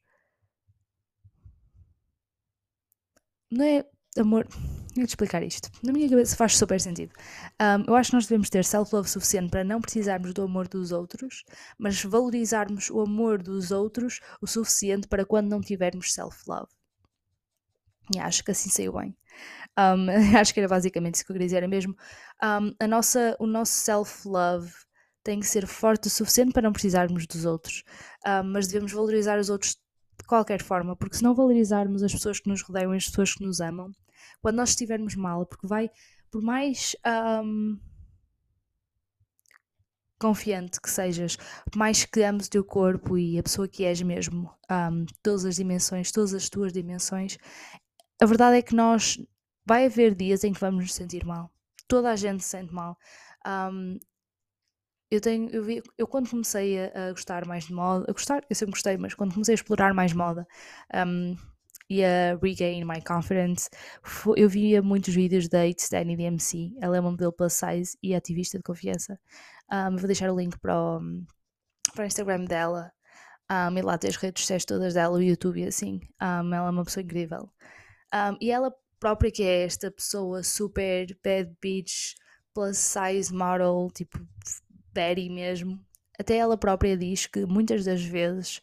não 3.52 3.64
é 3.64 3.86
amor. 4.18 4.48
Vou 4.96 5.06
te 5.06 5.10
explicar 5.10 5.44
isto. 5.44 5.70
Na 5.84 5.94
minha 5.94 6.10
cabeça 6.10 6.36
faz 6.36 6.58
super 6.58 6.82
sentido. 6.82 7.14
Um, 7.62 7.84
eu 7.88 7.96
acho 7.96 8.10
que 8.10 8.16
nós 8.16 8.26
devemos 8.26 8.50
ter 8.50 8.66
self-love 8.66 9.08
suficiente 9.08 9.52
para 9.52 9.64
não 9.64 9.80
precisarmos 9.80 10.34
do 10.34 10.42
amor 10.42 10.68
dos 10.68 10.92
outros, 10.92 11.44
mas 11.78 12.04
valorizarmos 12.04 12.90
o 12.90 13.00
amor 13.00 13.44
dos 13.44 13.70
outros 13.70 14.22
o 14.42 14.48
suficiente 14.48 15.08
para 15.08 15.24
quando 15.24 15.50
não 15.50 15.62
tivermos 15.62 16.16
self-love. 16.16 16.72
E 18.16 18.18
acho 18.18 18.44
que 18.44 18.50
assim 18.50 18.72
saiu 18.72 18.94
bem. 18.94 19.16
Um, 19.78 20.10
acho 20.40 20.54
que 20.54 20.60
era 20.60 20.68
basicamente 20.68 21.16
isso 21.16 21.26
que 21.26 21.32
eu 21.32 21.36
queria 21.36 21.48
dizer. 21.48 21.58
Era 21.58 21.68
mesmo 21.68 21.96
um, 22.44 22.74
a 22.80 22.88
nossa, 22.88 23.36
o 23.40 23.46
nosso 23.46 23.74
self-love 23.74 24.72
tem 25.24 25.40
que 25.42 25.46
ser 25.48 25.68
forte 25.68 26.08
o 26.08 26.10
suficiente 26.10 26.54
para 26.54 26.62
não 26.62 26.72
precisarmos 26.72 27.28
dos 27.28 27.44
outros, 27.44 27.84
mas 28.46 28.66
devemos 28.66 28.94
valorizar 28.94 29.38
os 29.38 29.50
outros 29.50 29.78
de 30.18 30.26
qualquer 30.26 30.64
forma, 30.64 30.96
porque 30.96 31.18
se 31.18 31.24
não 31.24 31.36
valorizarmos 31.36 32.02
as 32.02 32.14
pessoas 32.14 32.40
que 32.40 32.48
nos 32.48 32.62
rodeiam 32.62 32.94
e 32.94 32.98
as 32.98 33.08
pessoas 33.08 33.34
que 33.34 33.44
nos 33.44 33.60
amam, 33.60 33.92
quando 34.42 34.56
nós 34.56 34.70
estivermos 34.70 35.16
mal, 35.16 35.46
porque 35.46 35.68
vai, 35.68 35.90
por 36.32 36.42
mais 36.42 36.96
um, 37.44 37.78
confiante 40.20 40.82
que 40.82 40.90
sejas, 40.90 41.36
por 41.70 41.78
mais 41.78 42.06
que 42.06 42.24
ames 42.24 42.48
o 42.48 42.50
teu 42.50 42.64
corpo 42.64 43.18
e 43.18 43.38
a 43.38 43.44
pessoa 43.44 43.68
que 43.68 43.84
és 43.84 44.02
mesmo, 44.02 44.52
um, 44.72 45.06
todas 45.22 45.46
as 45.46 45.56
dimensões, 45.56 46.12
todas 46.12 46.34
as 46.34 46.50
tuas 46.50 46.74
dimensões, 46.74 47.38
a 48.22 48.26
verdade 48.26 48.58
é 48.58 48.62
que 48.62 48.76
nós 48.76 49.20
vai 49.68 49.86
haver 49.86 50.16
dias 50.16 50.46
em 50.46 50.54
que 50.54 50.60
vamos 50.62 50.86
nos 50.86 50.94
sentir 50.94 51.26
mal. 51.26 51.52
Toda 51.88 52.10
a 52.10 52.16
gente 52.16 52.42
se 52.42 52.50
sente 52.50 52.74
mal. 52.74 52.98
Um, 53.46 54.00
eu 55.12 55.20
tenho, 55.22 55.50
eu, 55.50 55.64
vi, 55.64 55.84
eu 55.98 56.08
quando 56.08 56.30
comecei 56.30 56.80
a, 56.80 57.10
a, 57.10 57.12
gostar 57.12 57.46
mais 57.46 57.66
de 57.66 57.74
moda, 57.74 58.06
a 58.10 58.14
gostar, 58.14 58.44
eu 58.50 58.56
sempre 58.56 58.72
gostei, 58.72 58.98
mas 58.98 59.14
quando 59.14 59.34
comecei 59.34 59.54
a 59.54 59.56
explorar 59.56 59.94
mais 59.94 60.14
moda 60.14 60.46
um, 60.94 61.36
e 61.90 62.04
a 62.04 62.38
regain 62.42 62.84
my 62.84 63.02
confidence, 63.02 63.70
eu 64.36 64.50
via 64.50 64.82
muitos 64.82 65.14
vídeos 65.14 65.48
da 65.48 65.66
It's 65.66 65.90
Danny 65.90 66.16
DMC, 66.18 66.74
ela 66.82 66.98
é 66.98 67.00
uma 67.00 67.12
modelo 67.12 67.32
plus 67.32 67.54
size 67.54 67.98
e 68.04 68.16
ativista 68.16 68.58
de 68.58 68.64
confiança. 68.64 69.20
Um, 69.72 69.96
vou 69.98 70.08
deixar 70.08 70.32
o 70.32 70.38
link 70.38 70.58
para 70.60 70.78
o, 70.78 71.02
para 71.94 72.04
o 72.04 72.08
Instagram 72.08 72.46
dela 72.46 72.92
um, 73.50 73.78
e 73.78 73.82
lá 73.82 73.98
tem 73.98 74.10
as 74.10 74.18
redes 74.18 74.42
sociais 74.44 74.66
todas 74.66 74.94
dela, 74.94 75.18
o 75.18 75.22
YouTube 75.22 75.62
e 75.62 75.68
assim. 75.68 76.02
Um, 76.22 76.54
ela 76.54 76.68
é 76.68 76.70
uma 76.70 76.84
pessoa 76.84 77.04
incrível. 77.04 77.50
Um, 78.14 78.38
e 78.42 78.52
ela 78.52 78.74
própria 79.08 79.32
que 79.32 79.44
é 79.44 79.64
esta 79.64 79.90
pessoa 79.90 80.44
super 80.44 81.18
bad 81.24 81.56
bitch, 81.62 82.16
plus 82.54 82.78
size 82.78 83.34
model, 83.34 83.90
tipo 83.94 84.20
Betty 84.94 85.30
mesmo, 85.30 85.80
até 86.20 86.36
ela 86.36 86.58
própria 86.58 86.98
diz 86.98 87.26
que 87.26 87.46
muitas 87.46 87.86
das 87.86 88.04
vezes, 88.04 88.62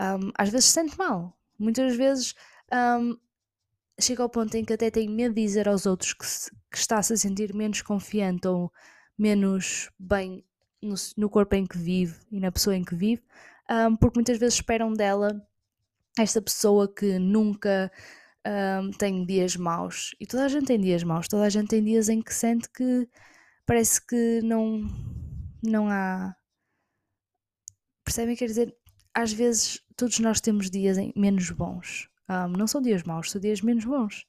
um, 0.00 0.32
às 0.36 0.48
vezes 0.48 0.64
se 0.66 0.72
sente 0.72 0.98
mal, 0.98 1.38
muitas 1.56 1.94
vezes 1.94 2.34
um, 2.72 3.16
chega 4.00 4.24
ao 4.24 4.28
ponto 4.28 4.56
em 4.56 4.64
que 4.64 4.72
até 4.72 4.90
tem 4.90 5.08
medo 5.08 5.32
de 5.32 5.42
dizer 5.42 5.68
aos 5.68 5.86
outros 5.86 6.12
que, 6.12 6.26
se, 6.26 6.50
que 6.50 6.78
está-se 6.78 7.12
a 7.12 7.16
sentir 7.16 7.54
menos 7.54 7.80
confiante 7.80 8.48
ou 8.48 8.72
menos 9.16 9.90
bem 9.96 10.44
no, 10.82 10.96
no, 11.16 11.30
corpo 11.30 11.54
em 11.54 11.64
que 11.64 11.78
vive 11.78 12.16
e 12.32 12.40
na 12.40 12.50
pessoa 12.50 12.74
em 12.74 12.82
que 12.82 12.96
vive, 12.96 13.22
um, 13.70 13.94
porque 13.94 14.18
muitas 14.18 14.38
vezes 14.38 14.56
esperam 14.56 14.92
dela 14.92 15.40
esta 16.18 16.42
pessoa 16.42 16.92
que 16.92 17.16
nunca 17.16 17.92
um, 18.46 18.90
tem 18.90 19.24
dias 19.24 19.56
maus. 19.56 20.14
E 20.20 20.26
toda 20.26 20.44
a 20.44 20.48
gente 20.48 20.66
tem 20.66 20.80
dias 20.80 21.02
maus, 21.02 21.28
toda 21.28 21.44
a 21.44 21.48
gente 21.48 21.68
tem 21.68 21.82
dias 21.82 22.08
em 22.08 22.22
que 22.22 22.34
sente 22.34 22.68
que 22.70 23.08
parece 23.66 24.04
que 24.04 24.40
não 24.42 24.82
não 25.62 25.88
há. 25.88 26.34
Percebem? 28.04 28.36
Quer 28.36 28.46
dizer, 28.46 28.76
às 29.14 29.32
vezes 29.32 29.80
todos 29.96 30.18
nós 30.18 30.40
temos 30.40 30.70
dias 30.70 30.96
menos 31.16 31.50
bons. 31.50 32.08
Um, 32.28 32.48
não 32.48 32.66
são 32.66 32.82
dias 32.82 33.02
maus, 33.02 33.30
são 33.30 33.40
dias 33.40 33.60
menos 33.60 33.84
bons. 33.84 34.26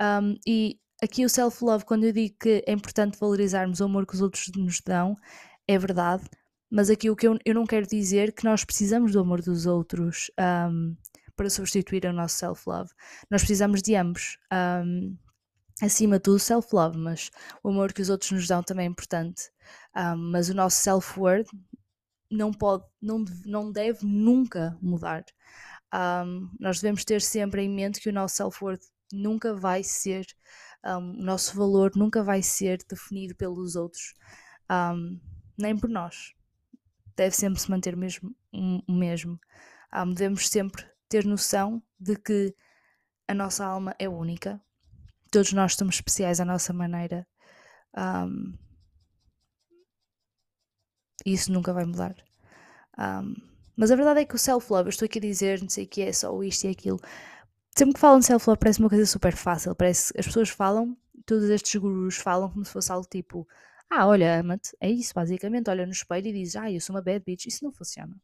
Um, 0.00 0.36
e 0.46 0.78
aqui 1.02 1.24
o 1.24 1.28
self-love, 1.28 1.84
quando 1.84 2.04
eu 2.04 2.12
digo 2.12 2.36
que 2.38 2.62
é 2.66 2.72
importante 2.72 3.18
valorizarmos 3.18 3.80
o 3.80 3.84
amor 3.84 4.06
que 4.06 4.14
os 4.14 4.20
outros 4.20 4.50
nos 4.56 4.80
dão, 4.80 5.16
é 5.66 5.78
verdade. 5.78 6.24
Mas 6.70 6.90
aqui 6.90 7.08
o 7.08 7.16
que 7.16 7.26
eu, 7.26 7.38
eu 7.44 7.54
não 7.54 7.64
quero 7.64 7.86
dizer 7.86 8.32
que 8.32 8.44
nós 8.44 8.64
precisamos 8.64 9.12
do 9.12 9.20
amor 9.20 9.40
dos 9.40 9.66
outros 9.66 10.30
um, 10.38 10.96
para 11.36 11.50
substituir 11.50 12.04
o 12.06 12.12
nosso 12.12 12.36
self-love. 12.36 12.90
Nós 13.30 13.42
precisamos 13.42 13.82
de 13.82 13.94
ambos. 13.94 14.38
Um, 14.52 15.16
acima 15.80 16.16
de 16.16 16.22
tudo, 16.22 16.38
self-love, 16.38 16.96
mas 16.96 17.30
o 17.62 17.68
amor 17.68 17.92
que 17.92 18.02
os 18.02 18.08
outros 18.08 18.30
nos 18.30 18.48
dão 18.48 18.62
também 18.62 18.86
é 18.86 18.88
importante. 18.90 19.50
Um, 19.94 20.16
mas 20.16 20.48
o 20.48 20.54
nosso 20.54 20.78
self-worth 20.78 21.48
não 22.30 22.52
pode, 22.52 22.84
não, 23.00 23.24
não 23.44 23.70
deve 23.70 24.04
nunca 24.04 24.76
mudar. 24.80 25.24
Um, 25.94 26.50
nós 26.58 26.80
devemos 26.80 27.04
ter 27.04 27.20
sempre 27.20 27.62
em 27.62 27.68
mente 27.68 28.00
que 28.00 28.08
o 28.08 28.12
nosso 28.12 28.36
self-worth 28.36 28.82
nunca 29.12 29.54
vai 29.54 29.82
ser, 29.82 30.26
um, 30.84 31.20
o 31.20 31.22
nosso 31.22 31.56
valor 31.56 31.92
nunca 31.94 32.22
vai 32.24 32.42
ser 32.42 32.78
definido 32.88 33.36
pelos 33.36 33.76
outros, 33.76 34.14
nem 35.56 35.76
por 35.76 35.88
nós. 35.88 36.34
Deve 37.16 37.34
sempre 37.34 37.60
se 37.60 37.70
manter 37.70 37.96
mesmo, 37.96 38.34
o 38.52 38.92
mesmo. 38.92 39.38
devemos 40.14 40.48
sempre 40.48 40.84
ter 41.08 41.24
noção 41.24 41.82
de 41.98 42.16
que 42.16 42.54
a 43.28 43.34
nossa 43.34 43.64
alma 43.64 43.94
é 43.98 44.08
única, 44.08 44.60
todos 45.30 45.52
nós 45.52 45.74
somos 45.74 45.96
especiais 45.96 46.40
à 46.40 46.44
nossa 46.44 46.72
maneira. 46.72 47.26
Um, 47.96 48.54
isso 51.24 51.52
nunca 51.52 51.72
vai 51.72 51.84
mudar. 51.84 52.14
Um, 52.98 53.34
mas 53.76 53.90
a 53.90 53.96
verdade 53.96 54.20
é 54.20 54.24
que 54.24 54.34
o 54.34 54.38
self-love, 54.38 54.88
eu 54.88 54.90
estou 54.90 55.06
aqui 55.06 55.18
a 55.18 55.22
dizer, 55.22 55.60
não 55.60 55.68
sei 55.68 55.84
o 55.84 55.88
que 55.88 56.02
é, 56.02 56.12
só 56.12 56.42
isto 56.42 56.64
e 56.64 56.70
aquilo. 56.70 57.00
Sempre 57.76 57.94
que 57.94 58.00
falam 58.00 58.20
de 58.20 58.26
self-love 58.26 58.58
parece 58.58 58.80
uma 58.80 58.88
coisa 58.88 59.04
super 59.04 59.36
fácil. 59.36 59.74
Parece 59.74 60.12
as 60.18 60.26
pessoas 60.26 60.48
falam, 60.48 60.96
todos 61.26 61.50
estes 61.50 61.78
gurus 61.78 62.16
falam 62.16 62.50
como 62.50 62.64
se 62.64 62.72
fosse 62.72 62.90
algo 62.90 63.06
tipo: 63.06 63.46
Ah, 63.90 64.06
olha, 64.06 64.40
ama-te. 64.40 64.74
É 64.80 64.90
isso, 64.90 65.12
basicamente. 65.14 65.68
Olha 65.68 65.84
no 65.84 65.92
espelho 65.92 66.28
e 66.28 66.32
diz: 66.32 66.56
Ah, 66.56 66.72
eu 66.72 66.80
sou 66.80 66.96
uma 66.96 67.02
bad 67.02 67.22
bitch. 67.24 67.46
Isso 67.46 67.64
não 67.64 67.72
funciona. 67.72 68.16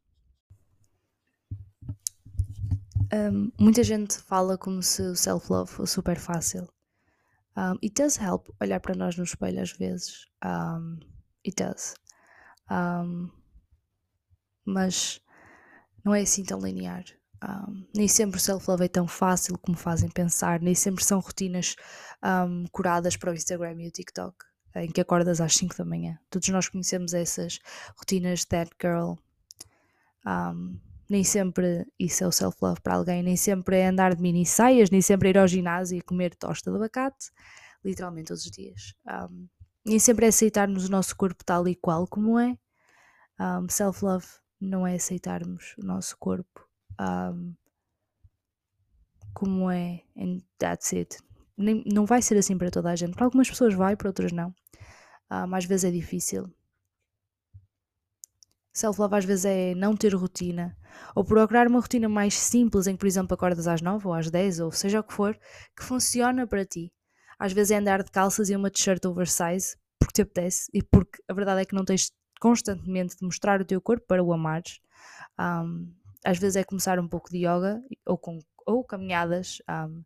Um, 3.13 3.53
muita 3.59 3.85
gente 3.85 4.19
fala 4.19 4.57
como 4.57 4.83
se 4.83 5.03
o 5.03 5.15
self-love 5.15 5.71
fosse 5.71 5.93
super 5.95 6.19
fácil. 6.19 6.67
Um, 7.57 7.79
it 7.83 7.93
does 7.95 8.17
help 8.17 8.49
olhar 8.61 8.81
para 8.81 8.95
nós 8.95 9.17
no 9.17 9.25
espelho 9.25 9.61
às 9.61 9.73
vezes. 9.73 10.27
Um, 10.45 10.99
it 11.47 11.63
does. 11.63 11.95
Um, 12.71 13.31
mas 14.65 15.21
não 16.05 16.15
é 16.15 16.23
assim 16.23 16.45
tão 16.45 16.59
linear. 16.59 17.05
Nem 17.93 18.07
sempre 18.07 18.39
o 18.39 18.41
self-love 18.41 18.85
é 18.85 18.89
tão 18.89 19.09
fácil 19.09 19.59
como 19.59 19.77
fazem 19.77 20.09
pensar, 20.09 20.61
nem 20.61 20.77
sempre 20.77 21.05
são 21.05 21.19
rotinas 21.19 21.75
curadas 22.71 23.17
para 23.17 23.33
o 23.33 23.35
Instagram 23.35 23.83
e 23.83 23.89
o 23.89 23.91
TikTok, 23.91 24.37
em 24.77 24.89
que 24.89 25.01
acordas 25.01 25.41
às 25.41 25.57
5 25.57 25.77
da 25.77 25.85
manhã. 25.85 26.17
Todos 26.31 26.49
nós 26.51 26.69
conhecemos 26.69 27.13
essas 27.13 27.59
rotinas 27.97 28.45
that 28.45 28.71
girl. 28.81 29.15
Um, 30.25 30.79
nem 31.13 31.23
sempre 31.23 31.87
isso 31.99 32.25
é 32.25 32.27
o 32.27 32.33
self-love 32.33 32.81
para 32.81 32.95
alguém, 32.95 33.23
nem 33.23 33.37
sempre 33.37 33.77
é 33.77 33.89
andar 33.89 34.15
de 34.15 34.23
mini 34.23 34.47
saias, 34.47 34.89
nem 34.89 35.03
sempre 35.03 35.29
é 35.29 35.31
ir 35.33 35.39
ao 35.39 35.47
ginásio 35.47 35.99
e 35.99 36.01
comer 36.01 36.35
tosta 36.35 36.71
de 36.71 36.77
abacate, 36.79 37.31
literalmente 37.85 38.29
todos 38.29 38.47
os 38.47 38.51
dias. 38.51 38.95
Um, 39.07 39.47
nem 39.85 39.99
sempre 39.99 40.25
é 40.25 40.29
aceitarmos 40.31 40.89
o 40.89 40.91
nosso 40.91 41.15
corpo 41.15 41.45
tal 41.45 41.69
e 41.69 41.75
qual 41.75 42.07
como 42.07 42.39
é. 42.39 42.57
Um, 43.39 43.69
self-love 43.69 44.27
não 44.59 44.87
é 44.87 44.95
aceitarmos 44.95 45.75
o 45.77 45.85
nosso 45.85 46.17
corpo 46.17 46.67
um, 46.99 47.55
como 49.35 49.71
é, 49.71 50.01
and 50.17 50.39
that's 50.59 50.95
it. 50.95 51.19
Nem, 51.59 51.85
não 51.93 52.07
vai 52.07 52.23
ser 52.23 52.39
assim 52.39 52.57
para 52.57 52.71
toda 52.71 52.91
a 52.91 52.97
gente. 52.97 53.15
Para 53.15 53.27
algumas 53.27 53.51
pessoas 53.51 53.75
vai, 53.75 53.97
para 53.97 54.09
outras 54.09 54.33
não. 54.33 54.55
Um, 55.31 55.55
às 55.55 55.67
vezes 55.67 55.85
é 55.85 55.91
difícil. 55.91 56.51
Self-love 58.73 59.17
às 59.17 59.25
vezes 59.25 59.45
é 59.45 59.75
não 59.75 59.97
ter 59.97 60.15
rotina, 60.15 60.77
ou 61.15 61.25
procurar 61.25 61.67
uma 61.67 61.81
rotina 61.81 62.09
mais 62.09 62.35
simples 62.39 62.87
em 62.87 62.93
que, 62.93 62.99
por 62.99 63.07
exemplo, 63.07 63.35
acordas 63.35 63.67
às 63.67 63.83
9 63.83 64.07
ou 64.07 64.15
às 64.15 64.31
10 64.31 64.61
ou 64.61 64.73
seja 64.73 65.01
o 65.01 65.05
que 65.05 65.13
for, 65.13 65.39
que 65.77 65.85
funciona 65.85 66.47
para 66.47 66.65
ti. 66.65 66.93
Às 67.39 67.53
vezes 67.53 67.73
é 67.73 67.77
andar 67.77 68.03
de 68.03 68.11
calças 68.11 68.49
e 68.49 68.57
uma 68.57 68.71
t-shirt 68.71 69.05
oversize 69.05 69.77
porque 69.99 70.15
te 70.15 70.23
apetece 70.23 70.71
e 70.73 70.83
porque 70.83 71.23
a 71.29 71.35
verdade 71.35 71.63
é 71.63 71.65
que 71.65 71.75
não 71.75 71.85
tens 71.85 72.11
constantemente 72.41 73.17
de 73.17 73.25
mostrar 73.25 73.61
o 73.61 73.65
teu 73.65 73.81
corpo 73.81 74.07
para 74.07 74.23
o 74.23 74.33
amares. 74.33 74.81
Um, 75.39 75.93
às 76.25 76.39
vezes 76.39 76.57
é 76.57 76.65
começar 76.65 76.99
um 76.99 77.09
pouco 77.09 77.31
de 77.31 77.39
yoga 77.39 77.83
ou, 78.07 78.17
com, 78.17 78.39
ou 78.67 78.85
caminhadas 78.85 79.59
um, 79.69 80.03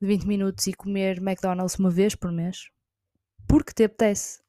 de 0.00 0.06
20 0.06 0.26
minutos 0.26 0.66
e 0.66 0.74
comer 0.74 1.18
McDonald's 1.18 1.76
uma 1.76 1.90
vez 1.90 2.14
por 2.14 2.30
mês 2.30 2.70
porque 3.46 3.72
te 3.72 3.84
apetece 3.84 4.40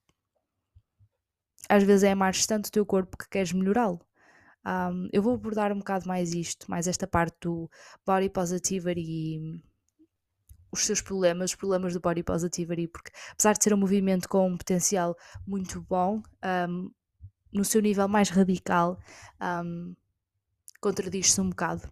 às 1.70 1.84
vezes 1.84 2.04
é 2.04 2.12
amares 2.12 2.46
tanto 2.46 2.68
o 2.68 2.72
teu 2.72 2.86
corpo 2.86 3.18
que 3.18 3.30
queres 3.30 3.52
melhorá-lo. 3.52 4.00
Um, 4.66 5.08
eu 5.14 5.22
vou 5.22 5.34
abordar 5.34 5.72
um 5.72 5.80
bocado 5.80 6.08
mais 6.08 6.34
isto, 6.34 6.70
mais 6.70 6.88
esta 6.88 7.08
parte 7.08 7.38
do 7.42 7.70
body 8.06 8.30
positivity 8.30 9.02
e 9.02 9.62
os 10.72 10.86
seus 10.86 11.02
problemas, 11.02 11.52
os 11.52 11.56
problemas 11.56 11.94
do 11.94 12.02
body 12.02 12.24
positivity, 12.24 12.88
porque 12.88 13.12
apesar 13.32 13.54
de 13.54 13.64
ser 13.64 13.74
um 13.74 13.78
movimento 13.78 14.28
com 14.28 14.48
um 14.48 14.58
potencial 14.58 15.16
muito 15.46 15.82
bom, 15.82 16.22
um, 16.70 16.92
no 17.52 17.64
seu 17.64 17.82
nível 17.82 18.08
mais 18.08 18.30
radical, 18.30 19.00
um, 19.42 19.96
contradiz-se 20.82 21.40
um 21.40 21.50
bocado. 21.50 21.90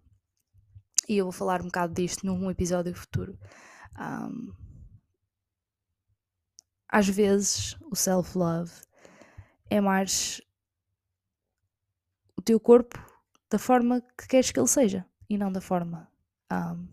E 1.08 1.18
eu 1.18 1.26
vou 1.26 1.32
falar 1.32 1.62
um 1.62 1.66
bocado 1.66 1.94
disto 1.94 2.26
num 2.26 2.50
episódio 2.50 2.94
futuro. 2.94 3.40
Um, 3.98 4.54
às 6.90 7.08
vezes, 7.08 7.78
o 7.90 7.96
self-love 7.96 8.72
é 9.70 9.82
mais 9.82 10.42
o 12.38 12.42
teu 12.42 12.60
corpo 12.60 13.00
da 13.50 13.58
forma 13.58 14.02
que 14.18 14.28
queres 14.28 14.52
que 14.52 14.60
ele 14.60 14.68
seja 14.68 15.06
e 15.30 15.38
não 15.38 15.52
da 15.52 15.62
forma 15.62 16.12
um, 16.52 16.88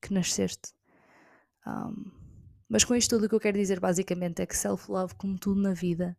que 0.00 0.12
nasceste. 0.12 0.72
Um, 1.66 2.10
mas 2.68 2.84
com 2.84 2.94
isto 2.94 3.14
tudo 3.14 3.26
o 3.26 3.28
que 3.28 3.34
eu 3.34 3.40
quero 3.40 3.58
dizer 3.58 3.78
basicamente 3.80 4.40
é 4.40 4.46
que 4.46 4.56
self-love, 4.56 5.14
como 5.16 5.38
tudo 5.38 5.60
na 5.60 5.74
vida, 5.74 6.16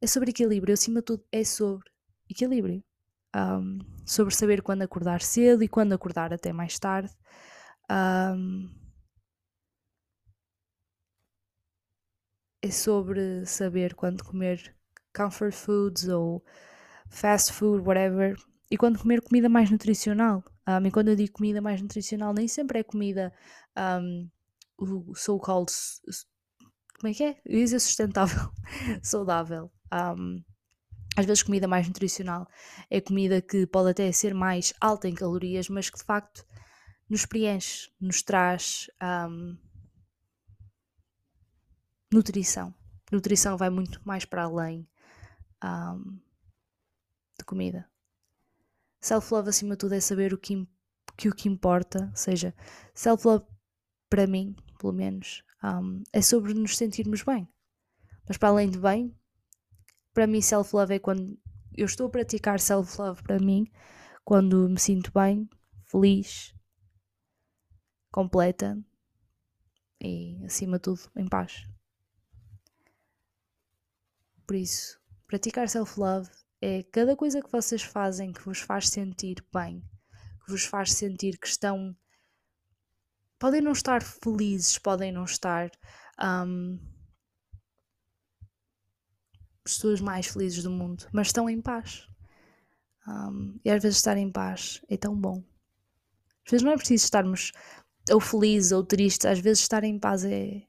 é 0.00 0.06
sobre 0.06 0.30
equilíbrio. 0.30 0.72
Acima 0.74 1.00
de 1.00 1.06
tudo, 1.06 1.24
é 1.30 1.44
sobre 1.44 1.90
equilíbrio. 2.28 2.82
Um, 3.36 3.78
sobre 4.06 4.34
saber 4.34 4.62
quando 4.62 4.82
acordar 4.82 5.22
cedo 5.22 5.62
e 5.62 5.68
quando 5.68 5.92
acordar 5.92 6.32
até 6.32 6.52
mais 6.52 6.78
tarde. 6.78 7.10
É 12.62 12.70
sobre 12.70 13.44
saber 13.44 13.94
quando 13.94 14.24
comer 14.24 14.74
comfort 15.12 15.52
foods 15.52 16.08
ou 16.08 16.44
fast 17.08 17.52
food, 17.52 17.86
whatever, 17.86 18.36
e 18.70 18.76
quando 18.76 18.98
comer 18.98 19.20
comida 19.20 19.48
mais 19.48 19.70
nutricional. 19.70 20.42
Um, 20.66 20.86
e 20.86 20.90
quando 20.90 21.08
eu 21.08 21.16
digo 21.16 21.32
comida 21.32 21.60
mais 21.60 21.82
nutricional, 21.82 22.32
nem 22.32 22.48
sempre 22.48 22.78
é 22.78 22.82
comida 22.82 23.32
um, 23.76 24.30
o 24.78 25.14
so-called. 25.14 25.70
Como 26.98 27.10
é 27.10 27.14
que 27.14 27.24
é? 27.24 27.40
Eu 27.44 27.58
ia 27.58 27.64
dizer 27.64 27.80
sustentável, 27.80 28.50
saudável. 29.02 29.70
Um, 29.92 30.42
às 31.16 31.26
vezes, 31.26 31.42
comida 31.42 31.68
mais 31.68 31.86
nutricional 31.86 32.48
é 32.88 33.00
comida 33.00 33.42
que 33.42 33.66
pode 33.66 33.90
até 33.90 34.10
ser 34.12 34.32
mais 34.32 34.72
alta 34.80 35.08
em 35.08 35.14
calorias, 35.14 35.68
mas 35.68 35.90
que 35.90 35.98
de 35.98 36.04
facto 36.04 36.46
nos 37.10 37.26
preenche, 37.26 37.90
nos 38.00 38.22
traz 38.22 38.90
um, 39.28 39.58
nutrição. 42.10 42.74
Nutrição 43.10 43.58
vai 43.58 43.68
muito 43.68 44.00
mais 44.06 44.24
para 44.24 44.44
além 44.44 44.88
um, 45.62 46.18
de 47.38 47.44
comida. 47.44 47.88
Self-love, 49.00 49.48
acima 49.48 49.74
de 49.74 49.78
tudo, 49.78 49.94
é 49.94 50.00
saber 50.00 50.32
o 50.32 50.38
que, 50.38 50.66
que 51.16 51.28
o 51.28 51.34
que 51.34 51.48
importa. 51.48 52.08
Ou 52.10 52.16
seja, 52.16 52.54
self-love, 52.94 53.44
para 54.08 54.26
mim, 54.26 54.54
pelo 54.78 54.92
menos, 54.92 55.42
um, 55.62 56.02
é 56.12 56.22
sobre 56.22 56.54
nos 56.54 56.76
sentirmos 56.76 57.22
bem. 57.22 57.48
Mas 58.28 58.36
para 58.36 58.50
além 58.50 58.70
de 58.70 58.78
bem, 58.78 59.16
para 60.12 60.26
mim, 60.26 60.40
self-love 60.40 60.94
é 60.94 60.98
quando 60.98 61.38
eu 61.76 61.86
estou 61.86 62.06
a 62.06 62.10
praticar 62.10 62.60
self-love 62.60 63.22
para 63.22 63.38
mim, 63.38 63.66
quando 64.24 64.68
me 64.68 64.78
sinto 64.78 65.10
bem, 65.12 65.48
feliz, 65.86 66.54
completa 68.10 68.78
e, 70.00 70.44
acima 70.44 70.76
de 70.76 70.82
tudo, 70.82 71.00
em 71.16 71.26
paz. 71.26 71.66
Por 74.46 74.56
isso, 74.56 75.01
praticar 75.32 75.66
self-love 75.66 76.28
é 76.60 76.82
cada 76.92 77.16
coisa 77.16 77.40
que 77.40 77.50
vocês 77.50 77.80
fazem 77.80 78.34
que 78.34 78.44
vos 78.44 78.60
faz 78.60 78.90
sentir 78.90 79.42
bem, 79.50 79.82
que 80.44 80.52
vos 80.52 80.66
faz 80.66 80.92
sentir 80.92 81.38
que 81.38 81.46
estão. 81.46 81.96
Podem 83.38 83.62
não 83.62 83.72
estar 83.72 84.02
felizes, 84.02 84.76
podem 84.76 85.10
não 85.10 85.24
estar. 85.24 85.70
Um, 86.22 86.78
pessoas 89.64 90.02
mais 90.02 90.26
felizes 90.26 90.62
do 90.62 90.70
mundo, 90.70 91.08
mas 91.14 91.28
estão 91.28 91.48
em 91.48 91.62
paz. 91.62 92.06
Um, 93.08 93.58
e 93.64 93.70
às 93.70 93.82
vezes 93.82 93.96
estar 93.96 94.18
em 94.18 94.30
paz 94.30 94.82
é 94.86 94.98
tão 94.98 95.18
bom. 95.18 95.42
Às 96.44 96.50
vezes 96.50 96.62
não 96.62 96.72
é 96.72 96.76
preciso 96.76 97.04
estarmos 97.04 97.52
ou 98.10 98.20
felizes 98.20 98.70
ou 98.70 98.84
tristes, 98.84 99.24
às 99.24 99.38
vezes 99.38 99.62
estar 99.62 99.82
em 99.82 99.98
paz 99.98 100.26
é, 100.26 100.62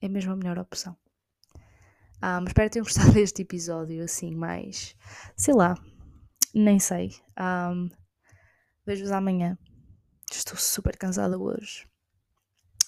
é 0.00 0.08
mesmo 0.08 0.32
a 0.32 0.36
melhor 0.36 0.58
opção. 0.58 0.96
Um, 2.24 2.44
espero 2.46 2.70
que 2.70 2.72
tenham 2.72 2.84
gostado 2.88 3.12
deste 3.12 3.42
episódio, 3.42 4.02
assim, 4.02 4.34
mais. 4.34 4.96
sei 5.36 5.52
lá, 5.52 5.74
nem 6.54 6.78
sei. 6.78 7.14
Um, 7.38 7.90
Vejo-vos 8.86 9.12
amanhã. 9.12 9.58
Estou 10.30 10.56
super 10.56 10.96
cansada 10.96 11.38
hoje. 11.38 11.88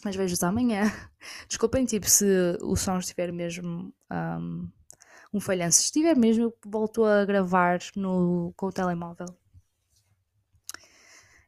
Mas 0.04 0.14
vejo-vos 0.14 0.42
amanhã. 0.42 0.92
Desculpem, 1.48 1.86
tipo, 1.86 2.08
se 2.08 2.26
o 2.60 2.76
som 2.76 2.98
estiver 2.98 3.32
mesmo 3.32 3.94
um, 4.12 4.70
um 5.32 5.40
falhanço. 5.40 5.78
Se 5.78 5.84
estiver 5.86 6.16
mesmo, 6.16 6.44
eu 6.44 6.58
volto 6.66 7.04
a 7.04 7.24
gravar 7.24 7.78
no, 7.96 8.52
com 8.56 8.66
o 8.66 8.72
telemóvel. 8.72 9.26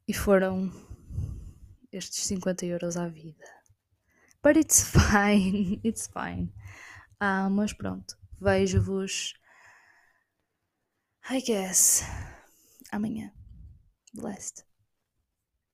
E 0.07 0.15
foram 0.15 0.73
estes 1.93 2.25
50 2.25 2.65
euros 2.65 2.97
à 2.97 3.07
vida. 3.07 3.45
But 4.43 4.57
it's 4.57 4.83
fine, 4.89 5.79
it's 5.85 6.09
fine. 6.09 6.55
Ah, 7.21 7.49
mas 7.49 7.73
pronto, 7.73 8.17
vejo-vos. 8.41 9.35
I 11.31 11.41
guess 11.41 12.03
amanhã. 12.93 13.33
Blessed. 14.15 14.65